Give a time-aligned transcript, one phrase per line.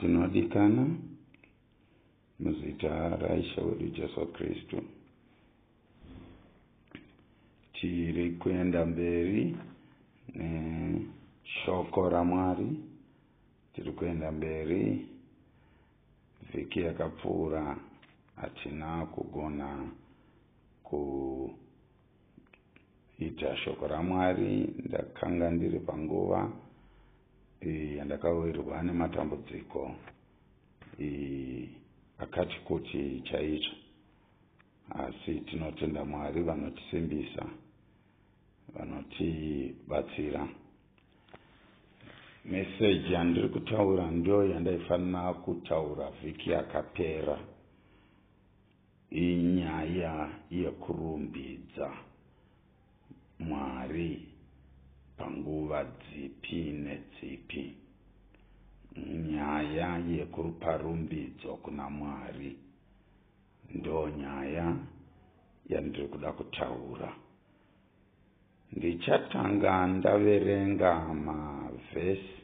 [0.00, 0.86] tinodikana
[2.40, 4.82] muzita raisha wedu jesu kristu.
[7.72, 9.56] Tiri kuenda mberi
[10.34, 12.80] neshoko ramwari.
[13.74, 15.06] Tiri kuenda mberi
[16.52, 17.76] vhiki yakapfuura
[18.36, 19.88] hatina kugona
[20.82, 21.56] kuita
[23.56, 24.74] shoko ramwari.
[24.84, 26.52] Ndakanga ndiri panguva
[27.62, 29.94] yandakawirwa nematambudziko
[32.18, 33.74] akati kuti chaizvo.
[34.90, 37.46] Asi tinotenda mwari vanotisimbisa
[38.74, 40.48] vanotibatsira.
[42.44, 47.38] Meseji yandiri kutaura ndo yandaifanira kutaura vhiki yakapera.
[49.10, 51.92] Inyaya yekurumbidza
[53.38, 54.28] mwari
[55.16, 57.49] panguva dzipi nedzipi
[60.18, 62.56] yekupa rumbidzo kuna mwari.
[63.74, 64.76] Ndo nyaya
[65.68, 67.12] yandiri kuda kutaura.
[68.72, 72.34] Ndichatanga ndaverenga mavhesi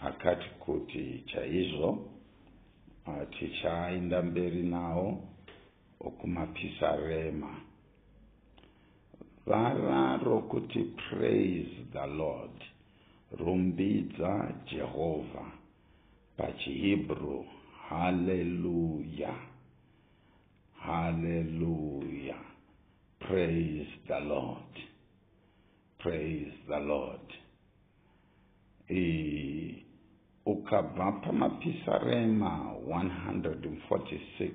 [0.00, 2.08] akati kuti chaizvo
[3.38, 5.22] tichaenda mberi nawo
[6.00, 7.56] okumapisarema.
[9.46, 12.64] Vara rokuti praise the lord.
[13.38, 15.61] Rumbidza jehovha
[16.36, 17.44] pachihebrew.
[17.88, 19.34] Haleluya
[20.86, 22.36] haleluya
[23.20, 24.72] praise the lord.
[25.98, 27.20] Praise the lord.
[28.90, 29.84] E,
[30.46, 34.50] ukabva pamapisarema 146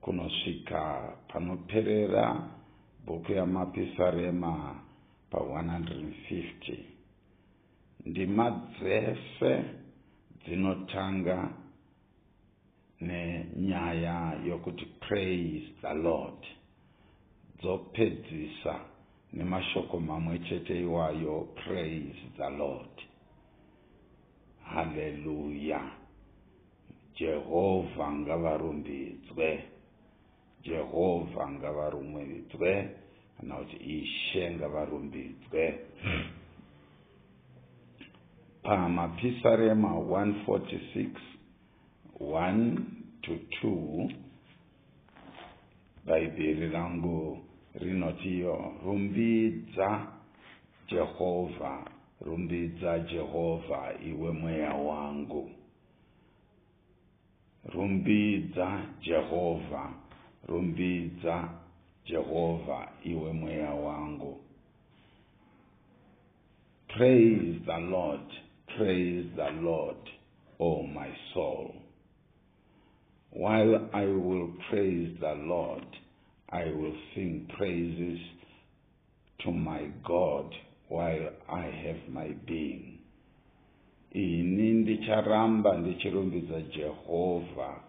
[0.00, 2.48] kunosvika panoperera
[3.06, 4.80] bhuku yamapisarema
[5.32, 6.76] pa150
[8.06, 9.64] ndima dzese
[10.44, 11.48] dzinotanga
[13.00, 16.46] nenyaya yokuti praise the lord.
[17.60, 18.80] Dzopedzisa
[19.32, 22.96] nemashoko mamwe chete iwayo praise the lord.
[24.64, 25.80] Haleluya
[27.14, 29.64] jehovha ngavarumbidzwe.
[30.62, 32.88] Jehovha ngavarumbidzwe
[33.36, 35.78] kana kuti ishe ngavarumbidzwe
[38.62, 41.08] pamapisarema 146
[42.20, 42.76] 1
[43.22, 43.32] to
[43.62, 44.14] 2
[46.06, 47.38] bhaibheri rangu
[47.74, 50.06] rinotiyo rumbidza
[50.88, 51.84] jehovha
[52.20, 55.50] rumbidza jehovha iwe mweya wangu.
[57.64, 59.92] Rumbidza jehovha
[60.48, 61.48] rumbidza
[62.06, 64.40] jehovha iwe mweya wangu.
[66.88, 68.32] Praise the lord
[68.80, 70.02] praise the lord
[70.58, 71.74] o oh my soul.
[73.30, 75.84] While i will praise the lord
[76.48, 78.18] i will sing praises
[79.44, 80.46] to my god
[80.88, 82.98] while i have my being.
[84.14, 87.80] Ini ndicharamba ndichirumbidza jehovha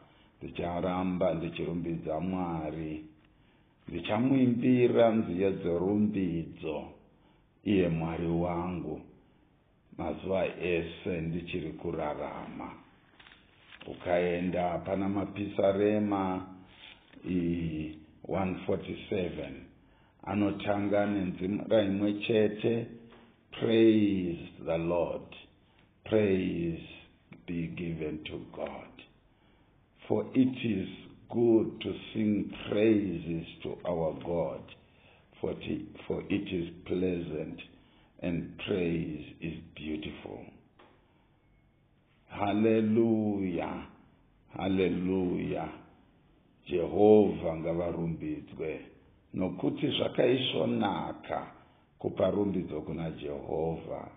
[0.41, 3.05] ndicharamba ndichirumbidza mwari.
[3.87, 6.83] Ndichamuimbira nziyo dzerumbidzo
[7.63, 9.01] iye mwari wangu
[9.97, 12.71] mazuva ese ndichiri kurarama.
[13.87, 16.47] Ukaenda pana mapisarema
[18.27, 19.51] 147
[20.23, 22.85] anotanga nenzimura imwe chete
[23.51, 25.35] praise the lord
[26.03, 26.83] praise
[27.47, 28.87] be given to god.
[30.07, 30.87] For it is
[31.29, 34.61] good to sing praises to our god
[35.41, 35.53] for
[36.29, 37.61] it is pleasant
[38.21, 40.45] and praise is beautiful.
[42.29, 43.85] Haleluya
[44.57, 45.69] haleluya
[46.67, 48.81] jehovha ngavarumbidzwe
[49.33, 51.51] nokuti zvakaisvonaka
[51.99, 54.07] kupa rumbidzo kuna jehovha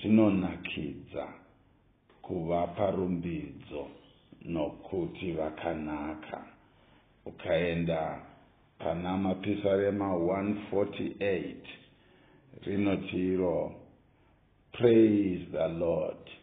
[0.00, 1.28] zvinonakidza
[2.22, 3.88] kuvapa rumbidzo
[4.44, 6.44] nokuti vakanaka.
[7.26, 8.20] Ukaenda
[8.78, 11.77] pana mapisarema 148
[12.68, 13.72] rinotiro
[14.72, 16.38] praise the lord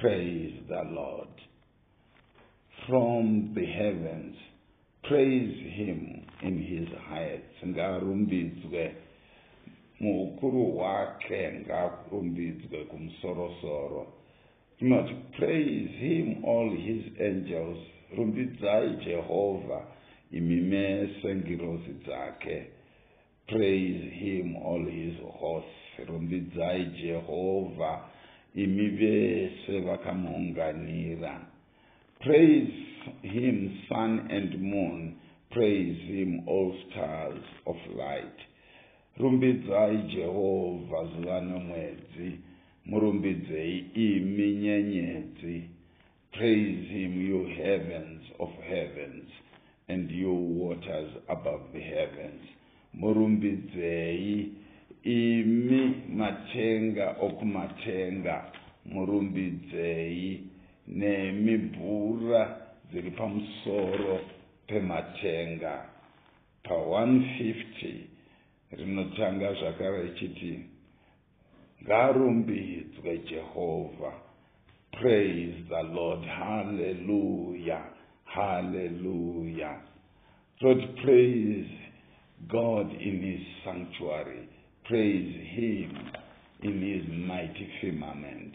[0.00, 1.28] praise the lord.
[2.88, 4.34] From the heavens
[5.04, 7.66] praise him in his heights.
[7.66, 8.94] Ngarumbidzwe
[10.00, 14.06] muukuru hwake ngarumbidzwe kumsorosoro.
[14.80, 17.78] Inoti praise him all his angels.
[18.16, 19.86] Rumbidzai jehovha
[20.32, 22.66] imi mese ngirozi dzake
[23.50, 28.00] praise him all his hosts rumbidzai jehovha
[28.54, 31.40] imi vese vakamuunganira.
[32.20, 32.72] Praise
[33.22, 35.16] him sun and moon.
[35.50, 38.38] Praise him all stars of light.
[39.18, 42.38] Rumbidzai jehovha zuva nemwedzi
[42.86, 45.62] murumbidzei imi nyenyedzi.
[46.32, 49.28] Praise him you heavens of heavens
[49.88, 52.59] and you waters above the heavens
[52.94, 54.52] murumbidzei
[55.02, 58.44] imi matenga okumatenga
[58.84, 60.44] murumbidzei
[60.86, 62.42] nemibhura
[62.90, 64.20] dziri pamusoro
[64.66, 65.86] pematenga
[66.64, 67.92] pa150
[68.78, 70.64] rinotanga zvakare ichiti
[71.82, 74.12] ngarumbidzwe jehovha
[74.92, 77.80] praise the lord haleluya
[78.24, 79.80] haleluya
[80.60, 81.79] lord praise
[82.48, 84.48] god in his sanctuary
[84.84, 85.92] praise him
[86.62, 88.54] in his mighty firmament.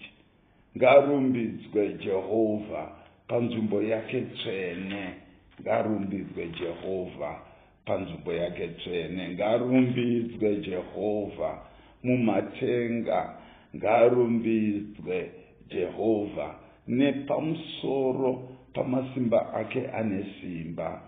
[0.78, 2.92] Ngarumbidzwe jehovha
[3.28, 5.14] panzvimbo yake tsvene.
[5.62, 7.40] Ngarumbidzwe jehovha
[7.86, 9.30] panzvimbo yake tsvene.
[9.30, 11.62] Ngarumbidzwe jehovha
[12.04, 13.38] mumatenga
[13.76, 15.32] ngarumbidzwe
[15.70, 16.56] jehovha
[16.88, 21.02] nepamusoro pamasimba ake ane simba.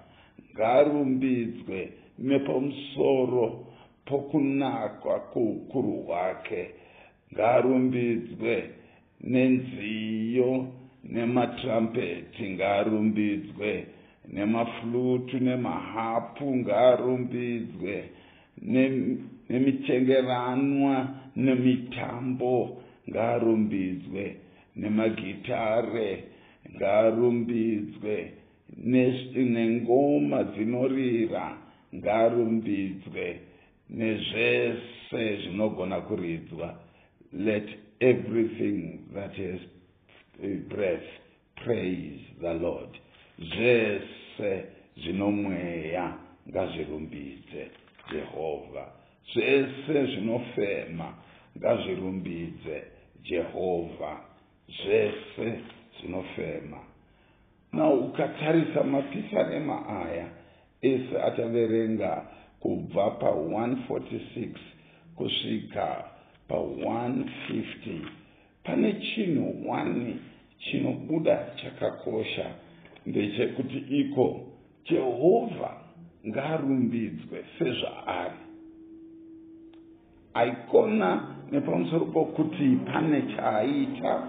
[0.56, 3.66] Ngarumbidzwe nepamusoro
[4.06, 6.70] pokunakwa kuukuru hwake
[7.34, 8.70] ngarumbidzwe
[9.22, 10.68] nenziyo
[11.04, 13.86] nematrumpeti ngarumbidzwe
[14.34, 18.10] nemaflutu nemahapu ngarumbidzwe
[19.50, 22.78] nemichengeranwa nemitambo
[23.10, 24.36] ngarumbidzwe
[24.76, 26.24] nemagitare
[26.76, 28.32] ngarumbidzwe
[29.54, 31.58] nengoma dzinorira
[31.96, 33.40] ngarumbidzwe
[33.90, 36.76] nezvese zvinogona kuridzwa.
[37.34, 37.68] Let
[38.00, 39.60] everything that has
[40.70, 41.10] breath
[41.64, 42.90] praise the lord.
[43.40, 44.66] Zvese
[44.98, 46.18] zvinomweya
[46.50, 47.68] ngazvirumbidze
[48.12, 48.92] jehovha
[49.34, 51.14] zvese zvinofema
[51.58, 52.84] ngazvirumbidze
[53.24, 54.22] jehovha
[54.68, 55.60] zvese
[56.00, 56.78] zvinofema.
[57.74, 60.37] Na ukatarisa mapisarema aya
[60.82, 62.26] ese ataverenga
[62.60, 64.50] kubva pa146
[65.16, 66.04] kusvika
[66.50, 68.00] pa150
[68.64, 70.14] pane chinhu 1
[70.60, 72.46] chinobuda chakakosha
[73.06, 74.40] ndechekuti iko
[74.90, 75.72] jehovha
[76.28, 78.38] ngaarumbidzwe sezvaari.
[80.34, 84.28] Aikona nepamusoro pokuti pane chaaita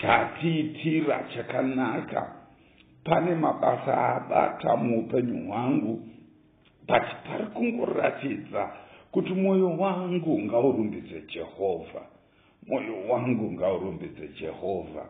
[0.00, 2.35] chatiitira chakanaka
[3.06, 6.00] pane mabasa abata muupenyu hwangu
[6.88, 8.72] but pari kungoratidza
[9.12, 12.02] kuti mwoyo wangu ngaurumbidze jehovha.
[12.66, 15.06] Mwoyo wangu ngaurumbidze jehovha.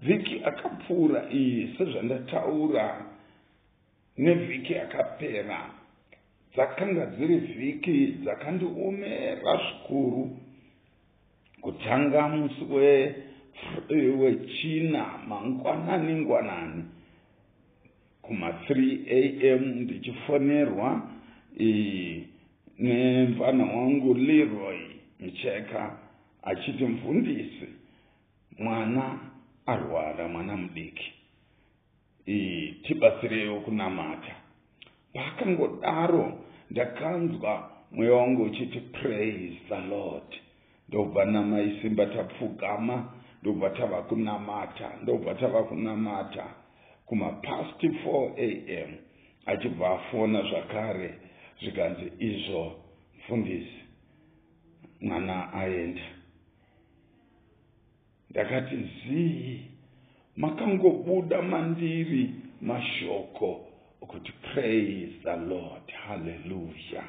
[0.00, 3.04] Vhiki akapfuura iyi sezvandataura
[4.16, 5.70] nevhiki akapera.
[6.54, 10.36] Dzakanga dziri vhiki dzakandiomera zvikuru.
[11.60, 12.64] Kutanga musi
[14.20, 16.84] wechina mangwanani ngwanani.
[18.22, 21.10] Kuma3 a m ndichifonerwa
[22.78, 24.78] nemfana wangu leroy
[25.20, 25.98] micheka
[26.42, 27.68] achiti mfundisi
[28.58, 29.18] mwana
[29.66, 31.12] arwara mwana mudiki.
[32.82, 34.34] Tibatsirewo kunamata.
[35.12, 36.38] Pakangodaro
[36.70, 40.36] ndakanzwa mweya wangu uchiti praise the lord.
[40.88, 46.46] Ndobva namai simba tapfugama ndobva tava kunamata ndobva tava kunamata
[47.06, 48.96] kumapast 4 a m
[49.46, 51.14] achibva afona zvakare
[51.60, 52.72] zvikanzi izvo
[53.18, 53.78] mfundisi
[55.00, 56.02] mwana aenda.
[58.30, 59.60] Ndakati zii
[60.36, 63.66] makangobuda mandiri mashoko
[64.00, 67.04] okuti praise the lord haleluya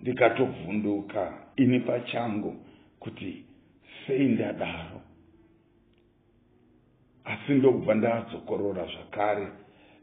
[0.00, 2.56] ndikatovhunduka ini pachangu
[3.00, 3.45] kuti
[4.06, 5.00] sei ndadaro
[7.24, 9.46] asi ndobva ndadzokorora zvakare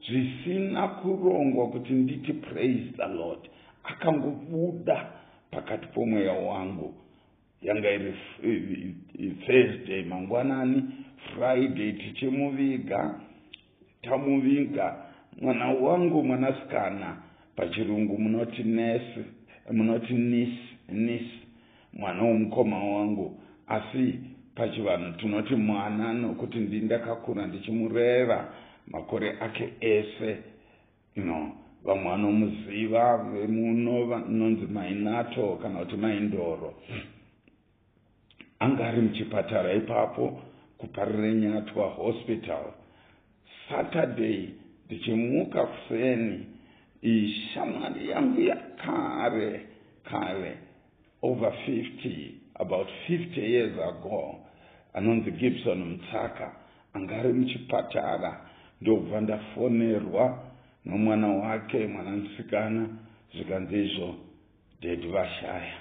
[0.08, 3.40] zvisina kurongwa kuti nditi praise the lord.
[3.84, 5.12] Akangobuda
[5.52, 6.94] pakati pomweya wangu.
[7.62, 8.14] Yanga iri
[9.46, 10.84] thursday mangwanani
[11.34, 13.20] friday tichimuviga
[14.02, 14.96] tamuviga.
[15.42, 17.18] Mwana wangu mwanasikana
[17.56, 19.20] pachirungu munoti nesi
[19.72, 20.50] munoti nis
[20.90, 21.22] nis
[21.94, 23.43] mwana womukoma wangu
[23.76, 24.20] asi
[24.56, 28.40] pachivanhu tinoti mwana nokuti ndi ndakakura ndichimureva
[28.88, 30.38] makore ake ese
[31.16, 31.48] you know
[31.86, 36.74] vamwe vanomuziva vemuno vanonzi mainato kana kuti maindoro.
[38.60, 40.42] Anga ari muchipatara ipapo
[40.78, 42.64] kuparire nyatwa hospital.
[43.70, 44.50] Saturday
[44.86, 46.46] ndichimuka kuseni
[47.02, 49.66] ishamwari yangu yakare
[50.04, 50.58] kare
[51.22, 52.32] over 50
[52.64, 54.40] about 50 years ago
[54.94, 56.56] anonzi gibson mutsaka
[56.94, 58.32] anga ari muchipatara
[58.82, 60.26] ndobva ndafonerwa
[60.86, 62.90] nomwana wake mwana musikana
[63.34, 64.16] zvikanzi izvo
[64.82, 65.78] dedi vashaya.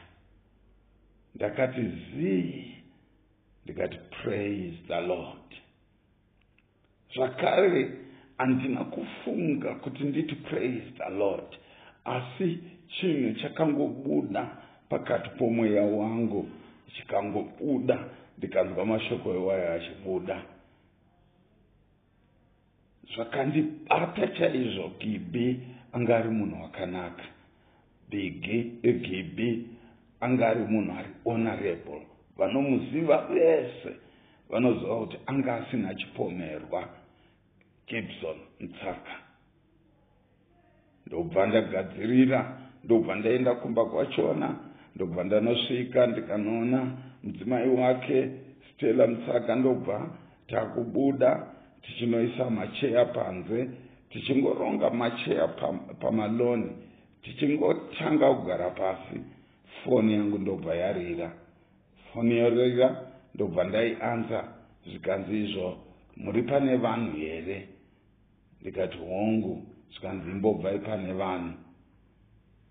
[1.34, 1.80] Ndakati
[2.16, 2.74] zii.
[3.64, 5.48] Ndikati praise the lord.
[7.14, 7.90] Zvakare
[8.38, 11.56] handina kufunga kuti nditi praise the lord.
[12.04, 12.58] Asi
[12.88, 14.56] chinhu chakangobuda
[14.88, 16.48] pakati pomweya wangu
[16.94, 17.98] chikangobuda
[18.38, 20.42] ndikanzwa mashoko ewayo achibuda.
[23.14, 25.60] Zvakandibata chaizvo gibi
[25.92, 27.24] anga ari munhu wakanaka.
[28.10, 29.68] Bigi egibi
[30.20, 32.06] anga ari munhu ari honorable.
[32.36, 33.92] Vanomuziva vese
[34.50, 36.88] vanoziva kuti anga asina chipomerwa.
[37.86, 39.14] Gibson mutsaka
[41.06, 44.56] ndobva ndagadzirira ndobva ndaenda kumba kwachona
[44.94, 48.30] ndobva ndanosvika ndikanoona mudzimai wake
[48.74, 50.10] stella mutsaka ndobva
[50.46, 51.46] takubuda
[51.82, 53.68] tichinoisa macheya panze
[54.10, 55.48] tichingoronga macheya
[56.00, 56.70] pamaloni
[57.22, 59.20] tichingotanga kugara pasi.
[59.84, 61.32] Foni yangu ndobva yarira.
[62.12, 63.02] Foni yorira
[63.34, 64.44] ndobva ndaianza
[64.86, 65.78] zvikanzi izvo
[66.16, 67.68] muri pane vanhu here?
[68.60, 71.52] Ndikati hongu zvikanzi imbobvai pane vanhu.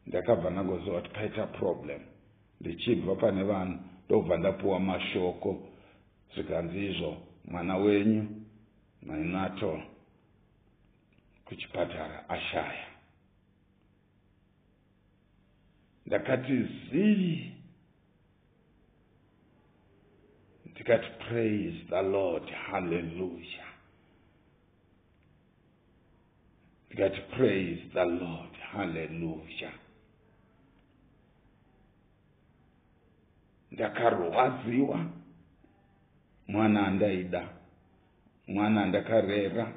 [0.08, 2.01] Ndakabva ndangoziva kuti paita problem
[2.62, 5.68] ndichibva pane vanhu ndobva ndapuwa mashoko.
[6.34, 8.41] Zvikanzi izvo mwana wenyu
[9.01, 9.82] mainato
[11.46, 12.88] kuchipatara ashaya.
[16.06, 17.51] Ndakati zii.
[20.65, 23.65] Ndikati praise the lord halleluya
[26.88, 29.72] ndikati praise the lord halleluya
[33.72, 35.06] ndakarwadziwa.
[36.48, 37.50] Mwana andaida
[38.48, 39.74] mwana andakarera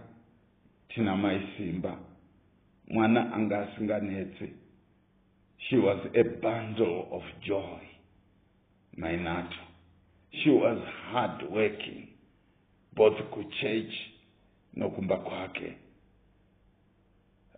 [0.88, 1.98] tina maisimba
[2.88, 4.52] mwana anga asinganetse
[5.58, 7.78] she was a bundle of joy
[8.96, 9.56] mainato
[10.30, 10.78] she was
[11.12, 12.08] hard working
[12.92, 13.94] both kuchurch
[14.76, 15.76] nokumba kwake.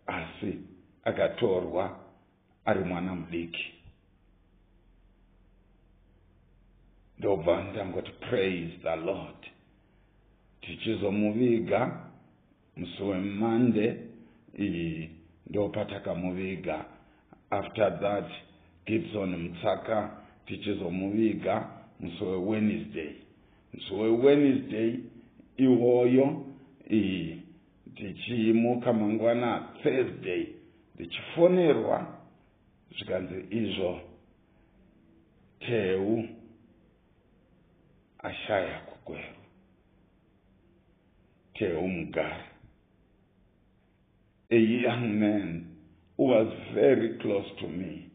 [0.06, 0.58] Asi
[1.04, 1.98] akatorwa
[2.64, 3.72] ari mwana mudiki
[7.18, 9.36] ndobva ndangoti praise the lord.
[10.60, 12.00] Tichizomuviga
[12.76, 13.96] musi wemande
[14.58, 15.10] iyi
[15.50, 16.84] ndopatakamuviga.
[17.50, 18.30] After that
[18.86, 20.10] gibson mutsaka
[20.46, 21.68] tichizomuviga
[22.00, 23.12] musi wewednesday.
[23.74, 24.98] Musi wewednesday
[25.56, 26.44] iwoyo
[26.90, 27.42] iyi
[27.94, 30.46] tichimuka mangwana thursday
[30.94, 32.06] ndichifonerwa.
[32.98, 34.00] Zvikanzi izvo
[35.60, 36.24] teu
[38.28, 39.40] ashaya kugweru
[41.54, 42.36] te umgar
[44.50, 45.76] a young man
[46.16, 48.10] who was very close to me.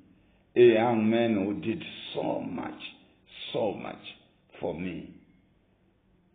[0.56, 2.82] A young man who did so much
[3.54, 4.02] so much
[4.60, 5.14] for me.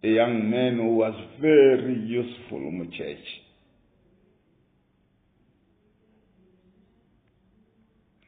[0.05, 3.27] A young man who was very useful mu church.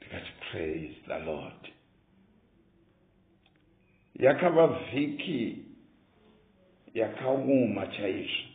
[0.00, 1.77] Ndikati praise the lord
[4.18, 5.58] yakava vhiki
[6.94, 8.48] yakauma chaizvo.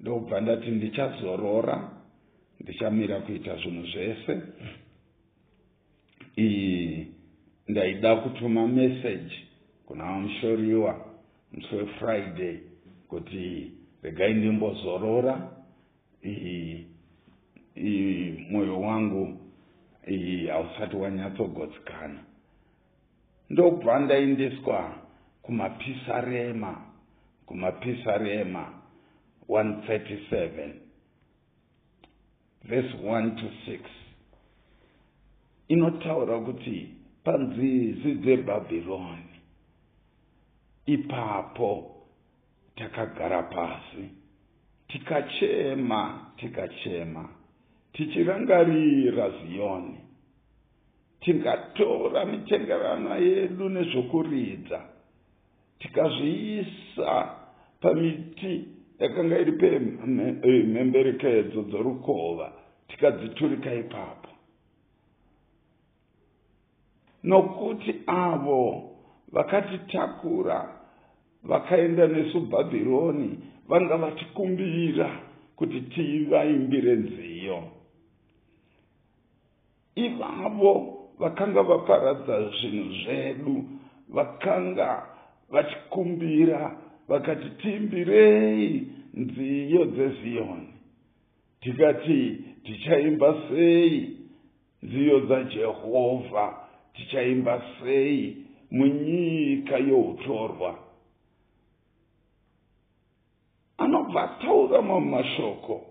[0.00, 1.90] Ndobva ndati ndichazorora
[2.60, 4.42] ndichamira kuita zvinhu zvese.
[6.36, 7.06] Iyi
[7.68, 9.48] ndaida kutuma meseji
[9.86, 11.06] kuna vamushoriwa
[11.52, 12.58] musi wefriday
[13.08, 15.50] kuti regai ndimbozorora.
[18.50, 19.38] Mwoyo wangu
[20.48, 22.27] hausati wanyatsogotsikana
[23.50, 24.94] ndobva ndaendeswa
[25.42, 26.82] kumapisarema
[27.46, 28.72] kumapisarema
[29.48, 30.72] 137
[32.64, 33.78] vhesi 1 to 6
[35.68, 36.88] inotaura kuti
[37.24, 39.24] panzizi dzebhabhironi
[40.86, 41.96] ipapo
[42.76, 44.08] takagara pasi
[44.88, 47.28] tikachema tikachema
[47.92, 49.98] tichirangarira ziyoni.
[51.20, 54.80] Tingatora mitengerano yedu nezvokuridza.
[55.78, 57.34] Tikazviisa
[57.80, 62.52] pamiti yakanga iri pemhemberekedzo dzorukova
[62.88, 64.28] tikadziturika ipapo.
[67.22, 68.90] Nokuti avo
[69.32, 70.80] vakatitakura
[71.42, 75.20] vakaenda nesu bhabhironi vanga vatikumbira
[75.56, 77.62] kuti tivaimbire nziyo.
[79.94, 83.64] Ivavo vakanga vaparadza zvinhu zvedu
[84.08, 85.06] vakanga
[85.50, 86.76] vachikumbira
[87.08, 90.72] vakati tiimbirei nziyo dzeziyoni
[91.60, 94.16] tikati tichaimba sei?
[94.82, 96.58] Nziyo dzajehovha
[96.94, 98.36] tichaimba sei
[98.70, 100.78] munyika youtorwa
[103.78, 105.86] anobva ataura mamwe mashoko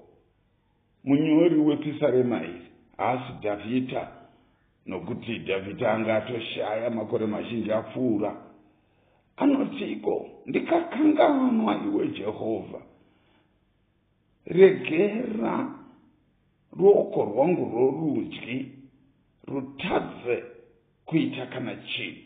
[1.04, 2.62] munyori wepisarema iri
[2.98, 4.17] haasi dhavhidha
[4.88, 8.36] nokuti dhavhidha anga atoshaya makore mazhinji apfuura.
[9.38, 12.82] Anotiko ndikakanganwa iwe jehovha
[14.46, 15.70] regera
[16.78, 18.72] ruoko rwangu rorudyi
[19.48, 20.44] rutadze
[21.06, 22.22] kuita kana chinhu.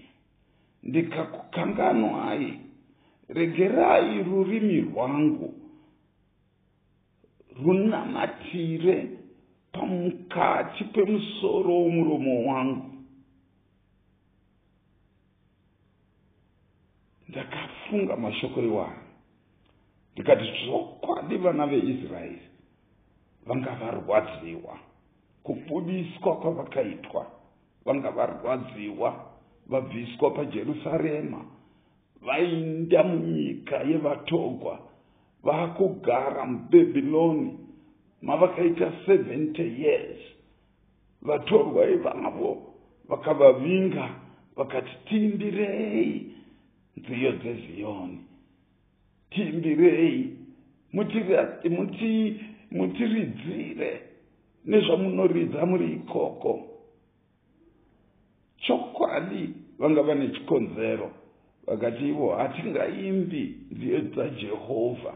[0.83, 2.59] Ndikakukanganwai.
[3.29, 5.53] Regerai rurimi rwangu.
[7.63, 9.09] Runamatire
[9.71, 12.85] pamukati pemusoro womuromo wangu.
[17.29, 19.01] Ndakafunga mashoko iwano
[20.13, 22.41] ndikati zvokwadi vana veisraeri
[23.45, 24.79] vanga varwadziwa.
[25.43, 27.31] Kubudiswa kwavakaitwa
[27.85, 29.31] vanga varwadziwa
[29.67, 31.45] vabviswa pajerusarema
[32.21, 34.79] vainda munyika yevatogwa
[35.43, 37.57] vaakugara mubhebhiloni
[38.21, 40.19] mavakaita 70 years.
[41.21, 42.73] Vatorwa ivavo
[43.09, 44.09] vakavavinga
[44.55, 46.31] vakati tiimbirei
[46.97, 48.19] nziyo dzeziyoni
[49.29, 50.37] tiimbirei
[52.71, 54.01] mutiridzire
[54.65, 56.67] nezvamunoridza muri ikoko.
[58.57, 61.11] Chokwadi vanga vane chikonzero.
[61.67, 65.13] Vakati ivo hatingaimbi nziyo dzajehovha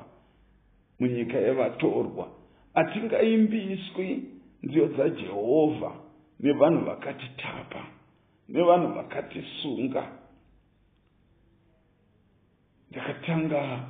[0.99, 2.27] munyika yevatorwa
[2.75, 4.23] hatingaimbiswi
[4.63, 5.95] nziyo dzajehovha
[6.39, 7.85] nevanhu vakatitapa
[8.49, 10.11] nevanhu vakatisunga
[12.91, 13.87] ndakatanga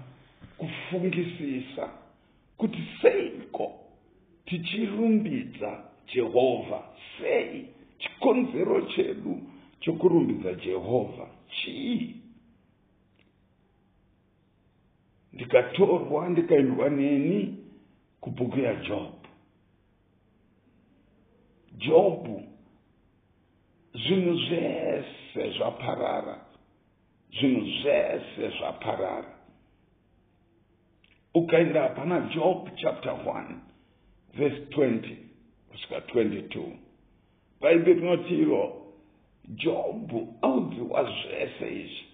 [0.57, 1.89] kufungisisa
[2.57, 3.73] kuti seiko
[4.45, 6.83] tichirumbidza jehovha
[7.17, 7.65] sei
[7.97, 9.41] chikonzero chedu
[9.79, 12.15] chokurumbidza jehovha chii?
[15.33, 17.64] Ndikatorwa ndikaendwa neni
[18.25, 19.27] kubhuku yajobhu
[21.77, 22.43] jobhu
[23.93, 26.45] zvinhu zvese zvaparara.
[27.39, 29.35] Zvinhu zvese zvaparara.
[31.33, 33.55] Ukaenda pana job chapter 1
[34.33, 35.15] verse 20
[35.69, 36.77] kusvika 22
[37.61, 38.85] bhaibheri rinoti iro
[39.47, 42.05] jobhu audziwa zvese izvi.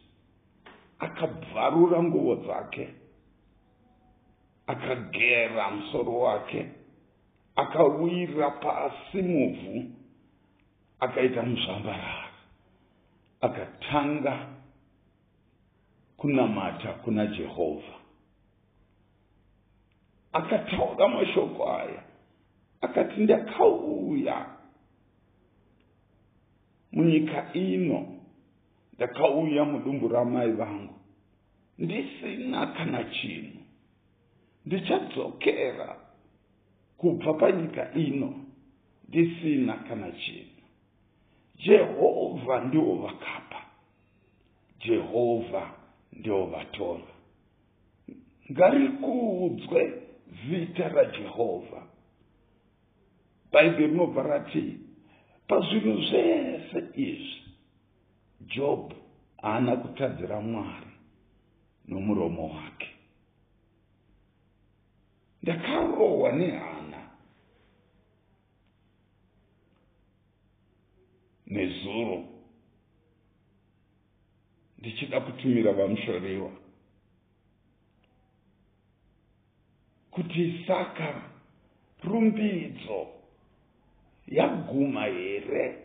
[1.00, 3.01] Akabvarura nguvo dzake
[4.72, 6.62] akagera musoro wake
[7.56, 9.84] akawira pasi muvhu
[11.00, 12.30] akaita muzvambarara
[13.42, 14.48] akatanga
[16.18, 17.94] kunamata kuna jehovha
[20.34, 22.04] akataura mashoko aya
[22.82, 24.46] akati ndakauya
[26.92, 28.08] munyika ino
[28.94, 30.94] ndakauya mudumbu ramai vangu.
[31.78, 33.61] Ndisina kana chinhu.
[34.66, 35.98] Ndichadzokera
[36.98, 38.34] kubva panyika ino
[39.08, 40.62] ndisina kana chinhu.
[41.56, 43.62] Jehovha ndiwo vakapa.
[44.80, 45.74] Jehovha
[46.14, 47.12] ndiwo vatora
[48.52, 50.02] ngarikuudzwe
[50.48, 51.82] zita rajehovha
[53.52, 54.78] bhaibheri rinobva rati
[55.48, 57.42] pazvinhu zvese izvi
[58.56, 58.96] jobhu
[59.42, 60.92] haana kutadzira mwari
[61.88, 62.91] nomuromo wake
[65.44, 67.10] ndakarohwa nehana.
[71.48, 72.24] Nezuro.
[74.80, 76.52] Ndichida kutumira vamushoriwa
[80.12, 81.22] kuti saka
[82.04, 83.08] rumbidzo
[84.28, 85.78] yaguma here?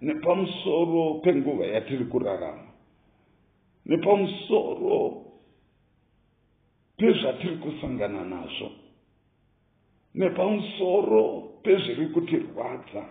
[0.00, 2.68] Nepamusoro penguva yatiri kurarama.
[3.86, 5.24] Nepamusoro
[6.96, 8.70] pezvatiri kusangana nazvo
[10.14, 11.22] nepamusoro
[11.62, 13.04] pezviri kutirwadza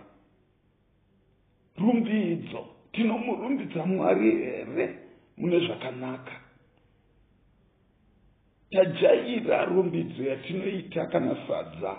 [1.78, 4.98] rumbidzo tinomurumbidza mwari here?
[5.36, 6.32] Mune zvakanaka.
[8.70, 11.96] Tajaira rumbidzo yatinoita kana sadza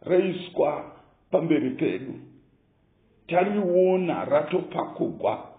[0.00, 0.96] raiswa
[1.30, 2.14] pamberi pedu.
[3.26, 5.50] Tariona ratopakugwa.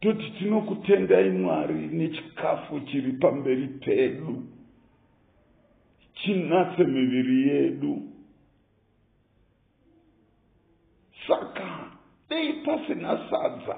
[0.00, 4.42] Toti tinokutendai mwari nechikafu chiri pamberi pedu
[6.22, 8.02] chinatse miviri yedu.
[11.26, 11.90] Saka
[12.28, 13.76] dei pasina sadza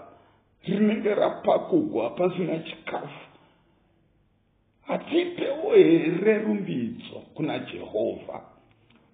[0.67, 3.27] rinenge rapakugwa pasina chikafu.
[4.83, 8.43] Hatipewo here rumbidzo kuna jehovha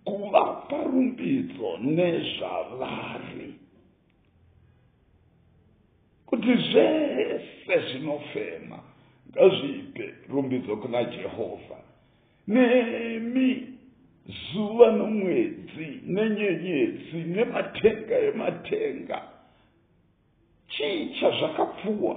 [0.04, 3.54] kuvapa rumbidzo nezvavari.
[6.26, 8.78] Kuti zvese zvinofema
[9.30, 11.76] ngazvipe rumbidzo kuna jehovha
[12.46, 13.78] nemi
[14.52, 19.22] zuva nomwedzi nenyenyedzi nematenga ematenga
[20.68, 22.16] chii chazvakapfuwa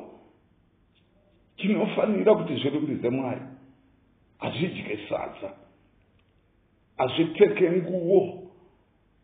[1.58, 3.42] chinofanira kuti zvirumbidze mwari
[4.38, 5.50] hazvidye sadza
[6.98, 8.50] hazvipfeke nguo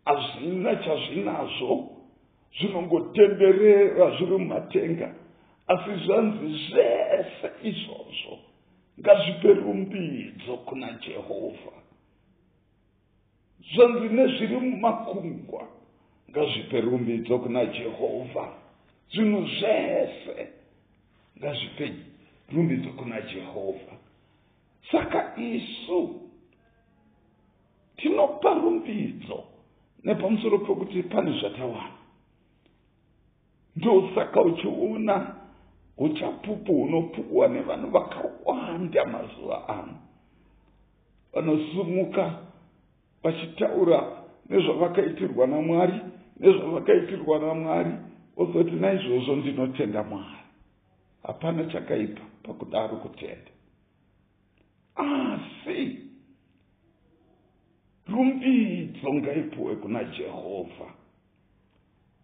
[0.06, 1.90] hazvina chazvinazvo
[2.58, 5.14] zvinongotenderera zviri mumatenga
[5.68, 8.55] asi zvanzi zvese izvozvo.
[9.00, 11.76] Ngazvipe rumbidzo kuna jehovha
[13.74, 15.68] zvanzi nezviri mumakungwa
[16.30, 18.54] ngazvipe rumbidzo kuna jehovha
[19.14, 20.48] zvinhu zvese
[21.40, 21.94] ngazvipe
[22.54, 23.96] rumbidzo kuna jehovha
[24.92, 26.22] saka isu
[27.98, 29.44] tinopa rumbidzo
[30.04, 31.98] nepamusoro pekuti pane zvatawana
[33.76, 35.36] ndosaka uchiona
[35.98, 39.96] uchapupu hunopuwa nevanhu vakawanda mazuva ano.
[41.34, 42.40] Vanosumuka
[43.24, 44.12] vachitaura
[44.50, 46.00] nezvavakaitirwa namwari
[46.40, 47.92] nezvavakaitirwa namwari
[48.38, 50.38] ozoti naizvozvo ndinotenda mwari.
[51.24, 53.52] Hapana chakaipa pakudaro kutenda.
[54.96, 56.00] Asi
[58.08, 60.94] rumbidzo ngaipuwe kuna jehovha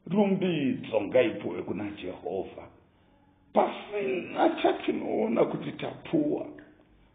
[0.08, 2.68] rumbidzo ngaipuwe kuna jehovha
[3.54, 6.46] pasina chatinoona kuti tapuwa.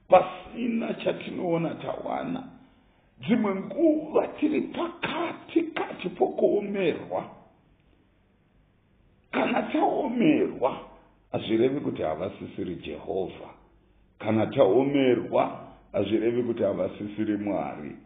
[0.08, 2.42] Pasina chatinoona tawana.
[3.20, 7.24] Dzimwe nguva tiri pakati kati pokuomerwa
[9.30, 10.78] kana taomerwa
[11.32, 13.48] hazvirevi kuti havasisiri jehovha.
[14.18, 17.96] Kana taomerwa hazvirevi kuti havasisiri mwari.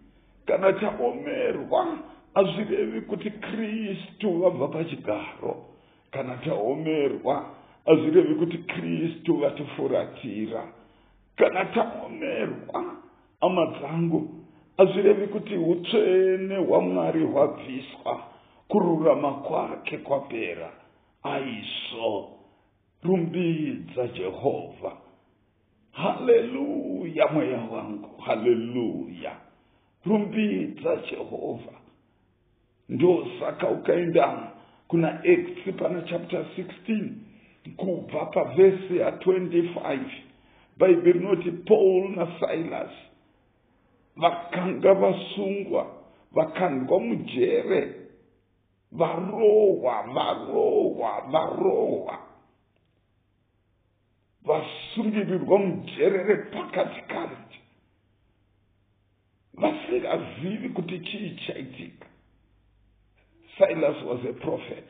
[0.46, 1.98] Kana taomerwa
[2.34, 5.64] hazvirevi kuti kristu vabva pachigaro.
[6.10, 7.46] Kana taomerwa
[7.86, 10.72] hazvirevi kuti kristu vatifuratira.
[11.36, 12.96] Kana taomerwa
[13.40, 14.28] hama dzangu
[14.76, 18.22] hazvirevi kuti utsvene hwamwari hwabviswa
[18.68, 20.72] kururama kwake kwapera.
[21.22, 22.28] Aizvo
[23.02, 24.92] rumbidza jehovha.
[25.92, 29.32] Haleluya mweya wangu haleluya.
[30.06, 31.72] Rumbidza jehovha.
[32.88, 34.52] Ndosaka ukaenda
[34.88, 37.08] kuna acts pana chapter 16
[37.76, 39.98] kubva pavhesi ya25
[40.78, 42.90] bhaibheri rinoti paul nasilas
[44.16, 45.96] vakanga vasungwa
[46.32, 47.94] vakandwa mujere
[48.92, 52.18] varohwa varohwa varohwa
[54.44, 57.60] vasungirirwa mujere repakati kati
[59.54, 62.06] vasingazivi kuti chii chaitika
[63.58, 64.86] silas was a prophet.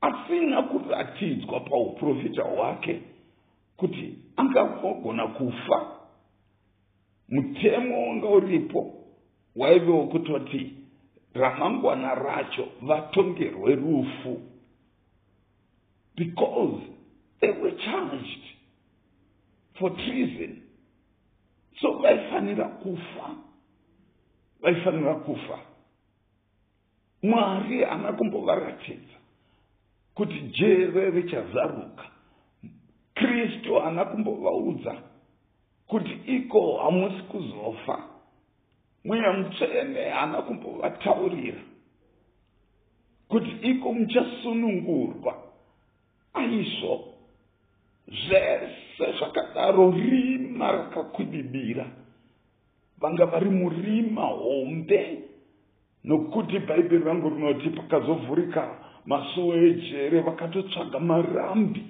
[0.00, 3.00] Asina kuratidzwa pauprofita hwake
[3.76, 5.96] kuti angagona kufa.
[7.28, 8.94] Mutemo wanga uripo
[9.56, 10.74] waive wokutoti
[11.34, 14.40] ramangwana racho vatongerwe rufu.
[16.16, 16.82] Because
[17.40, 18.42] they were charged
[19.78, 20.62] for treason.
[21.80, 23.36] So vaifanira kufa
[24.60, 25.58] vaifanira kufa.
[27.22, 29.19] Mwari haana kumbovaratidza
[30.20, 32.04] kuti jere richazaruka.
[33.14, 34.94] Kristu haana kumbovaudza
[35.86, 38.02] kuti iko hamusi kuzofa.
[39.04, 41.60] Mweya mutsvene haana kumbovataurira
[43.28, 45.34] kuti iko muchasunungurwa.
[46.34, 47.04] Aizvo
[48.08, 51.86] zvese zvakadaro rima rakakwidibira.
[52.98, 55.18] Vanga vari murima hombe
[56.04, 61.84] nokuti bhaibheri rangu rinoti pakazovhurika masuo ejere vakatotsvaga marambi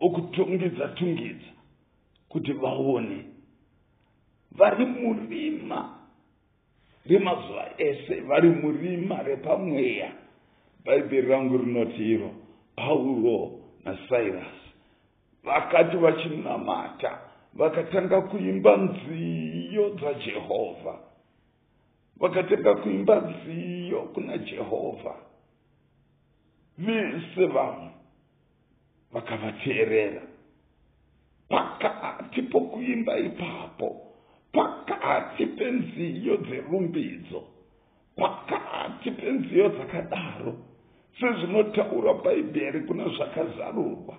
[0.00, 1.52] okutungidza tungidza
[2.28, 3.24] kuti vaone.
[4.52, 5.98] Vari murima
[7.06, 10.12] remazuva ese vari murima repamweya.
[10.84, 12.30] Bhaibheri rangu rinoti iro
[12.76, 14.70] pauro nasirasi
[15.44, 17.18] vakati vachinamata
[17.54, 20.98] vakatanga kuimba nziyo dzajehovha
[22.20, 25.14] vakatanga kuimba nziyo kuna jehovha
[26.78, 27.90] vese vamwe
[29.12, 30.22] vakavateerera.
[31.48, 34.10] Pakati pokuimba ipapo
[34.52, 37.42] pakati penziyo dzerumbidzo
[38.16, 40.54] pakati penziyo dzakadaro
[41.20, 44.16] sezvinotaura bhaibheri kuna zvakazarurwa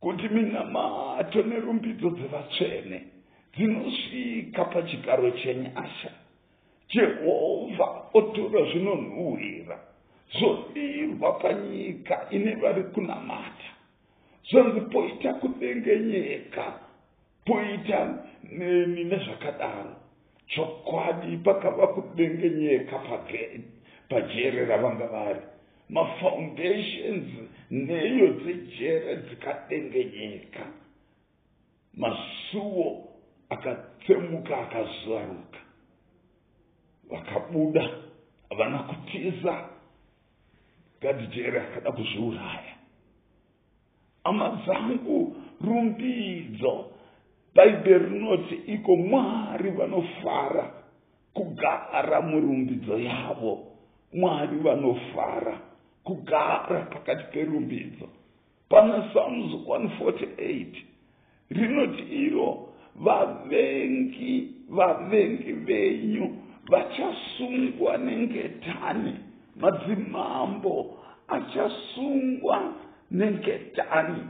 [0.00, 2.98] kuti minamato nerumbidzo dzevatsvene
[3.54, 6.21] dzinosvika pachigaro chenyasha
[6.92, 9.78] jehovha otora zvinonhuhwira
[10.38, 13.68] zvodirwa panyika ine vari kunamata.
[14.50, 16.64] Zvonzi poita kudengenyeka
[17.46, 18.18] poita
[18.52, 19.96] neni nezvakadaro.
[20.46, 22.98] Chokwadi pakava kudengenyeka
[24.08, 25.40] pajere ravanga vari.
[25.88, 27.28] Mafoundations
[27.70, 30.64] neyo dzejere dzikadengenyeka
[31.94, 33.08] masuwo
[33.48, 35.61] akatsemuka akazaruka
[37.12, 37.90] vakabuda
[38.50, 39.68] havana kutiza.
[41.00, 42.74] Gadijere akada kuzviuraya.
[44.24, 46.84] Amadzangu rumbidzo.
[47.54, 50.72] Bhaibheri rinoti iko mwari vanofara
[51.34, 53.66] kugara murumbidzo yavo.
[54.12, 55.60] Mwari vanofara
[56.04, 58.08] kugara pakati perumbidzo.
[58.68, 60.66] Pana psalms 148
[61.50, 66.31] rinoti iro vavengi vavengi venyu
[66.72, 69.16] vachasungwa nengetani.
[69.56, 72.72] Madzimambo achasungwa
[73.10, 74.22] nengetani.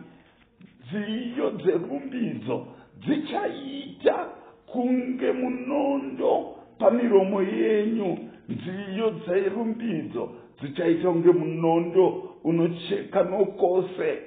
[0.90, 2.66] Dziyo dzerumbidzo
[3.00, 4.26] dzichaita
[4.66, 8.18] kunge munondo pamiromo yenyu.
[8.48, 12.06] Nziyo dzerumbidzo dzichaita kunge munondo
[12.44, 14.18] unocheka nokose.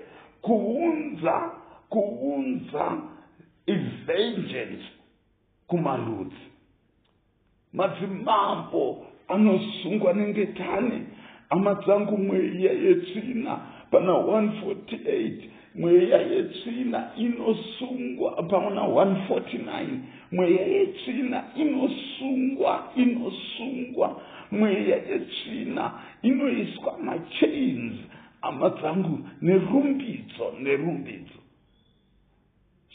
[0.41, 1.51] Kuunza
[1.89, 2.97] kuunza
[3.67, 4.85] evengeance
[5.67, 6.54] kumarudzi
[7.75, 11.01] madzimambo anosungwa nengetani.
[11.49, 13.59] Amadzangu mweya yetsvina
[13.91, 15.31] pana 148
[15.75, 19.85] mweya yetsvina inosungwa pana 149
[20.31, 24.21] mweya yetsvina inosungwa inosungwa.
[24.51, 27.93] Mweya yetsvina inoiswa machains
[28.41, 31.39] amadzangu nerumbidzo nerumbidzo.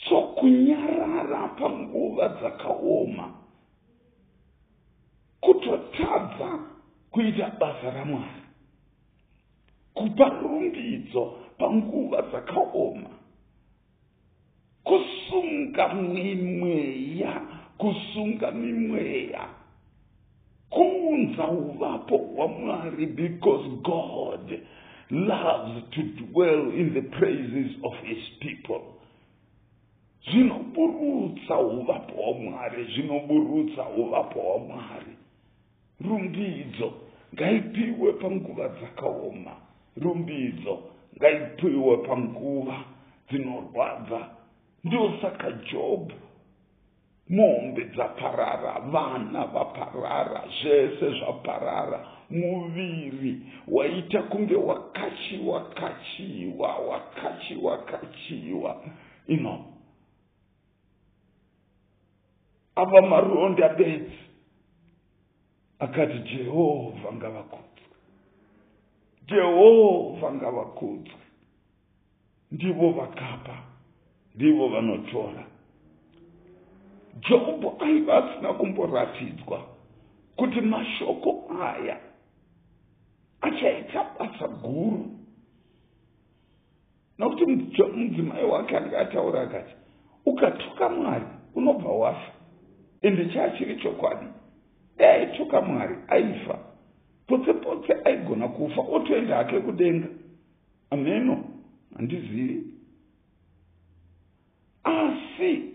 [0.08, 3.32] So kunyarara panguva dzakaoma
[5.40, 6.58] kutotadza
[7.10, 8.42] kuita basa ramwari
[9.94, 13.10] kupa rumbidzo panguva dzakaoma
[14.84, 17.40] kusunga mimweya
[17.78, 19.48] kusunga mimweya
[20.70, 24.60] kuunza uvapo hwamwari because god
[25.10, 28.80] loves to dwell in the praises of his people.
[30.30, 35.16] Zvinoburutsa uvapo hwamwari zvinoburutsa uvapo hwamwari
[36.04, 36.92] rumbidzo
[37.34, 39.52] ngaipiwe panguva dzakaoma.
[39.96, 40.82] Rumbidzo
[41.16, 42.76] ngaipiwe panguva
[43.28, 44.20] dzinorwadza.
[44.84, 46.12] Ndosaka jobhu
[47.28, 52.06] mombe dzaparara vana vaparara zvese zvaparara.
[52.30, 58.82] Muviri waita kunge wakachiwa kachiwa wakachiwa kachiwa.
[59.26, 59.64] Ino.
[62.76, 64.29] Ava maronda bedzi
[65.80, 67.86] akati jehovha ngavakudzwe.
[69.26, 71.20] Jehovha ngavakudzwe.
[72.50, 73.56] Ndivo vakapa
[74.34, 75.46] ndivo vanotora
[77.28, 79.66] jobho aiva asina kumboratidzwa
[80.36, 82.00] kuti mashoko aya
[83.40, 85.10] achaita basa guru.
[87.18, 87.46] Nokuti
[87.82, 89.74] mudzimai wake anga ataura akati
[90.26, 92.32] ukatuka mwari unobva wafa
[93.02, 94.26] ende chaachiri chokwadi
[95.06, 96.58] aituka mwari aifa.
[97.26, 100.06] Potse potse aigona kufa otoenda hake kudenga.
[100.90, 101.44] Ameno
[101.96, 102.64] handizivi
[104.84, 105.70] asi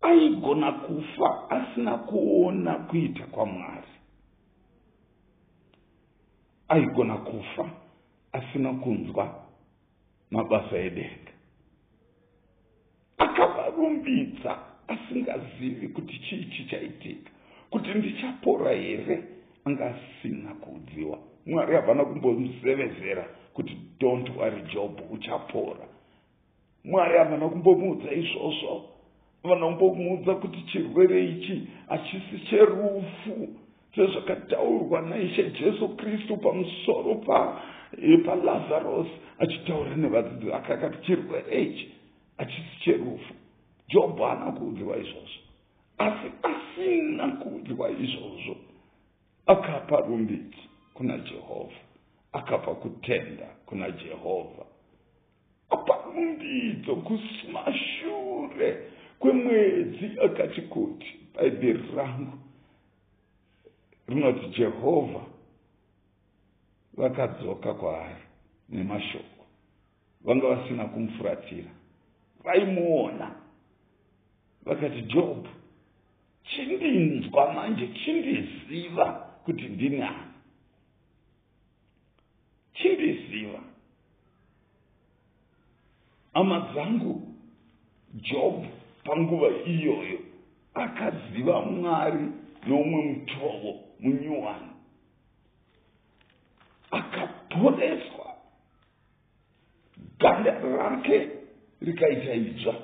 [0.00, 3.86] aigona kufa asina kuona kuita kwamwari
[6.68, 7.70] aigona kufa
[8.32, 9.44] asina kunzwa
[10.30, 11.30] mabasa edenga.
[13.18, 14.58] Akavarumbidza
[14.90, 17.30] asingazivi kuti chii chichaitika.
[17.70, 19.22] Kuti ndichapora here?
[19.64, 21.18] Anga asina kuudziwa.
[21.46, 25.86] Mwari havana kumbomusevezera kuti don't worry job uchapora.
[26.84, 28.84] Mwari havana kumbomuudza izvozvo.
[29.42, 33.48] Havana kumbomuudza kuti chirwere ichi hachisi cherufu
[33.94, 37.14] sezvakataurwa naishe jesu kristu pamusoro
[38.24, 39.06] palazarus
[39.38, 41.92] achitaura nevadzidzi vake akati chirwere ichi
[42.38, 43.34] hachisi cherufu
[43.92, 45.42] jobho haana kuudziwa izvozvo.
[45.98, 48.56] Asi asina kuudziwa izvozvo.
[49.46, 51.80] Akapa rumbidzi kuna jehovha
[52.32, 54.64] akapa kutenda kuna jehovha
[55.70, 62.38] apa rumbidzo kumashure kwemwedzi akati kuti bhaibheri rangu.
[64.08, 65.20] Rinoti jehovha
[66.94, 68.22] vakadzoka kwaari
[68.68, 69.44] nemashoko.
[70.24, 71.70] Vanga vasina kumufuratira.
[72.44, 73.39] Vaimuona
[74.70, 75.48] vakati jobhu
[76.44, 79.06] chindinzwa manje chindiziva
[79.44, 80.30] kuti ndini ani
[82.72, 83.60] chindiziva.
[86.34, 87.34] Hama dzangu
[88.14, 88.66] jobhu
[89.04, 90.18] panguva iyoyo
[90.74, 92.24] akaziva mwari
[92.66, 94.70] noumwe mutovo munyuwani.
[96.90, 98.34] Akaporeswa
[100.18, 101.28] ganda rake
[101.80, 102.74] rikaita idzva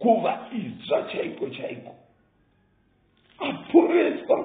[0.00, 1.94] kuva idzva chaiko chaiko.
[3.38, 4.38] Aporeswa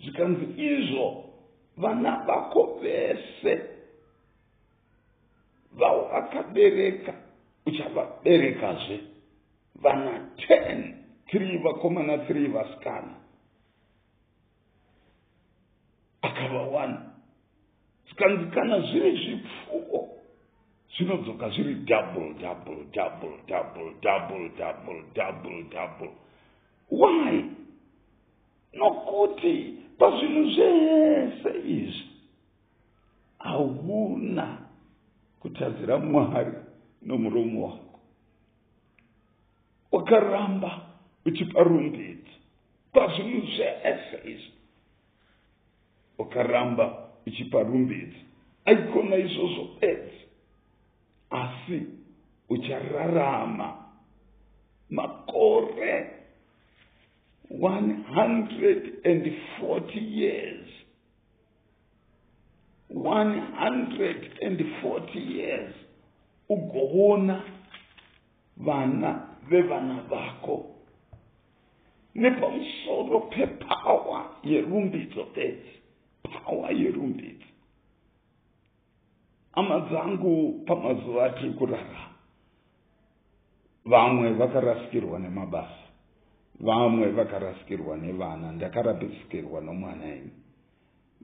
[0.00, 1.24] zvikanzi izvo
[1.76, 3.54] vana vako vese
[5.72, 7.14] vawakabereka
[7.66, 9.00] uchavaberekazve
[9.82, 10.94] vana 10
[11.30, 13.14] three vakomana three vasikana.
[16.22, 16.96] Akava one.
[18.06, 20.21] Zvikanzi kana zviri zvipfuwo
[20.96, 26.12] zvinodzoka zviri double double double double double double double double.
[26.90, 27.44] Why?
[28.72, 32.08] Nokuti pazvinhu zvese izvi
[33.38, 34.58] hauna
[35.40, 36.52] kutadzira mwari
[37.02, 38.00] nomuromo wako.
[39.92, 40.80] Wakaramba
[41.24, 42.32] uchipa rumbidzo
[42.92, 44.52] pazvinhu zvese izvi.
[46.18, 48.18] Wakaramba uchipa rumbidzo
[48.64, 50.31] aikona izvozvo bedzi
[51.32, 51.82] asi
[52.48, 53.78] uchararama.
[54.90, 56.10] Makore
[57.50, 60.68] 140 years.
[62.90, 65.74] 140 years.
[66.48, 67.42] Ugoona
[68.56, 70.66] vana vevana vako.
[72.14, 75.80] Nepamusoro pepawa yerumbidzo bedzi
[76.22, 77.46] pawa yerumbidzo.
[79.52, 82.08] Hama dzangu pamazuva atiri kurarama
[83.84, 85.82] vamwe vakarasikirwa nemabasa
[86.60, 90.30] vamwe vakarasikirwa nevana ndakarasikirwa nomwana imi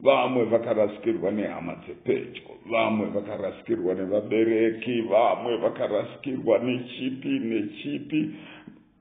[0.03, 8.31] vamwe vakarasikirwa nehama dzepedyo vamwe vakarasikirwa nevabereki vamwe vakarasikirwa nechipi nechipi.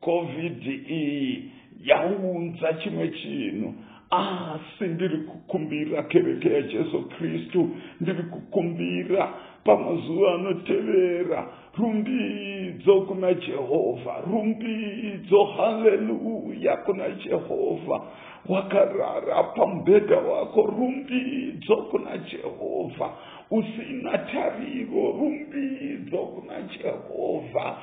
[0.01, 1.51] Covid iyi
[1.83, 3.73] yaunza chimwe chinhu
[4.09, 7.69] asi ndiri kukumbira kereke yajesu kristu.
[8.01, 11.47] Ndiri kukumbira pamazuva anotevera.
[11.77, 18.01] Rumbidzo kuna jehovha rumbidzo haleluya kuna jehovha
[18.49, 23.09] wakarara pamubhedha wako rumbidzo kuna jehovha
[23.51, 27.77] usina tariro rumbidzo kuna jehovha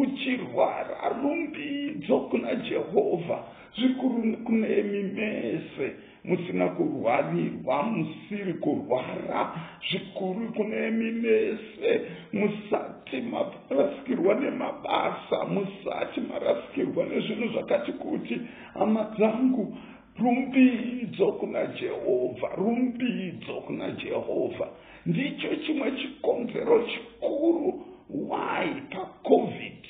[0.00, 3.38] uchirwara rumbidzo kuna jehovha
[3.78, 5.92] zvikuru kunemi mese
[6.24, 9.52] musina kurwarirwa musiri kurwara
[9.90, 12.00] zvikuru kunemi mese
[12.32, 18.40] musati marasikirwa nemabasa musati marasikirwa nezvinhu zvakati kuti
[18.74, 19.76] hama dzangu
[20.18, 24.68] rumbidzo kuna jehovha rumbidzo kuna jehovha.
[25.06, 28.82] Ndicho chimwe chikonzero chikuru why?
[28.90, 29.86] Pacovid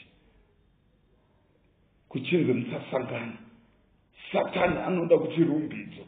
[2.09, 3.38] kuchinzi musasangana
[4.33, 6.05] satani anoda kuti rumbidzo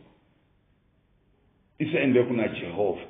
[1.78, 3.06] isaende kuna jehovha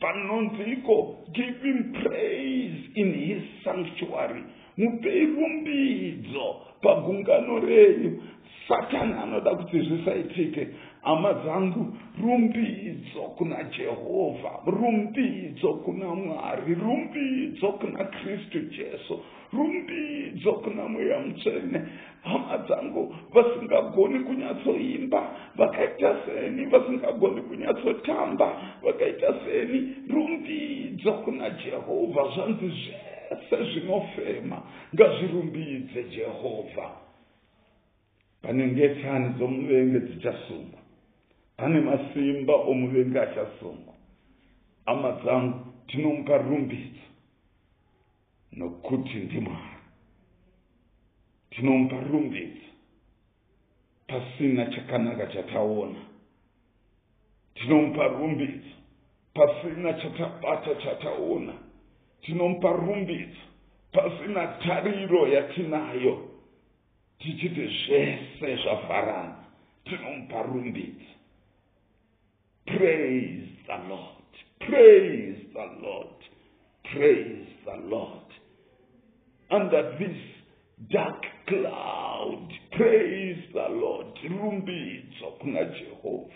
[0.00, 4.42] panonziko give him praise in his sanctuary.
[4.78, 8.22] Mupei rumbidzo pagungano renyu.
[8.68, 10.68] Satani anoda kuti zvisaitike
[11.02, 19.20] hama dzangu rumbidzo kuna jehovha rumbidzo kuna mwari rumbidzo kuna kristu jesu
[19.52, 21.82] rumbidzo kuna mweya mutsvene.
[22.22, 33.72] Hama dzangu vasingagoni kunyatsoimba vakaita seni vasingagoni kunyatsotamba vakaita seni rumbidzo kuna jehovha zvanzi zvese
[33.72, 34.62] zvinofema
[34.94, 36.90] ngazvirumbidze jehovha
[38.42, 40.79] pane ngetsani dzomuvenge dzichasungwa
[41.60, 43.94] pane masimba omuvenge achasungwa
[44.86, 47.06] hama dzangu tinomupa rumbidzo
[48.52, 49.80] nokuti ndimwari
[51.50, 52.70] tinomupa rumbidzo
[54.10, 56.00] pasina chakanaka chataona.
[57.54, 58.74] Tinomupa rumbidzo
[59.34, 61.52] pasina chatabata chataona.
[62.22, 63.40] Tinomupa rumbidzo
[63.92, 66.30] pasina tariro yatinayo.
[67.18, 69.36] Tichiti zvese zvavharana
[69.84, 71.19] tinomupa rumbidzo
[72.66, 74.16] praise the lord.
[74.60, 76.06] Praise the lord.
[76.92, 78.26] Praise the lord.
[79.50, 80.16] Under this
[80.92, 84.06] dark cloud praise the lord.
[84.24, 86.34] Rumbidzo kuna jehovha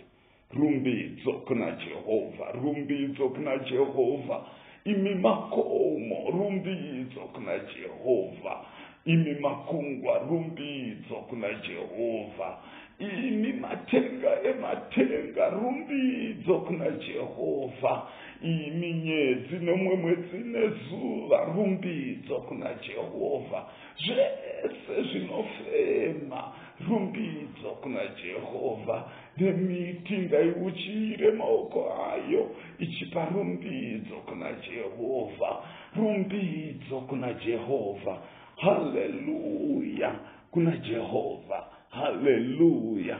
[0.50, 4.44] rumbidzo kuna jehovha rumbidzo kuna jehovha
[4.84, 6.30] imi makomo.
[6.30, 8.64] Rumbidzo kuna jehovha
[9.04, 10.18] imi makungwa.
[10.18, 12.58] Rumbidzo kuna jehovha
[12.98, 18.06] imi matenga ematenga rumbidzo kuna jehovha
[18.42, 23.66] imi nyedzi nemwe mwedzi nezuva rumbidzo kuna jehovha
[24.04, 26.52] zvese zvinofema
[26.88, 35.62] rumbidzo kuna jehovha nemiti ngaiuchire maoko ayo ichipa rumbidzo kuna jehovha
[35.96, 38.18] rumbidzo kuna jehovha
[38.56, 40.14] haleluya
[40.50, 43.16] kuna jehovha haleluya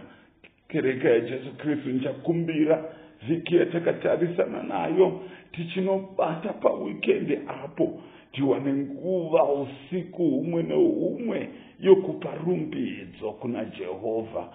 [0.69, 2.85] kereka yajesu kristu ndichakumbira
[3.29, 5.21] vhiki yatakatarisana nayo
[5.53, 8.01] tichinobata pawikendi apo
[8.33, 11.49] tiwane nguva usiku humwe neumwe
[11.81, 14.49] yokupa rumbidzo kuna jehovha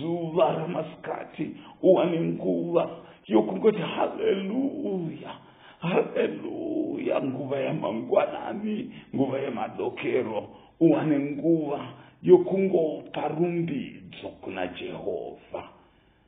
[0.00, 1.50] zuva ramasikati
[1.82, 2.90] uwane nguva
[3.28, 5.30] yokungoti haleluya
[5.78, 10.48] haleluya nguva yamangwanani nguva yemadokero
[10.80, 11.80] uwane nguva
[12.22, 15.68] yokungopa rumbidzo kuna jehovha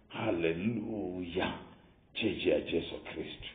[0.08, 1.52] haleluya
[2.14, 3.53] chechi yajesu kristu